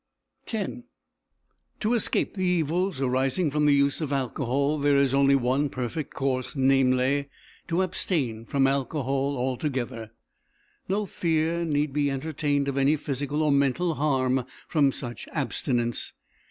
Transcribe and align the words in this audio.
X 0.51 0.67
To 1.81 1.93
escape 1.93 2.33
the 2.33 2.43
evils 2.43 2.99
arising 2.99 3.51
from 3.51 3.67
the 3.67 3.75
use 3.75 4.01
of 4.01 4.11
alcohol 4.11 4.79
there 4.79 4.97
is 4.97 5.13
only 5.13 5.35
one 5.35 5.69
perfect 5.69 6.11
course, 6.15 6.55
namely, 6.55 7.29
to 7.67 7.83
abstain 7.83 8.43
from 8.47 8.65
alcohol 8.65 9.37
altogether. 9.37 10.09
No 10.89 11.05
fear 11.05 11.63
need 11.63 11.93
be 11.93 12.09
entertained 12.09 12.67
of 12.67 12.79
any 12.79 12.95
physical 12.95 13.43
or 13.43 13.51
mental 13.51 13.93
harm 13.93 14.45
from 14.67 14.91
such 14.91 15.27
abstinence. 15.33 16.13